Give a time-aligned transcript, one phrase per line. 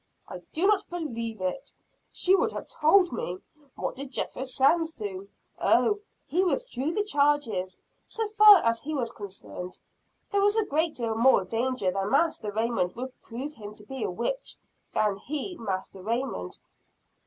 [0.27, 1.71] "I do not believe it
[2.11, 3.37] she would have told me.
[3.75, 9.11] What did Jethro Sands do?" "Oh, he withdrew the charges, so far as he was
[9.11, 9.77] concerned.
[10.31, 14.01] There was a great deal more danger that Master Raymond would prove him to be
[14.03, 14.55] a witch,
[14.91, 16.57] than he Master Raymond."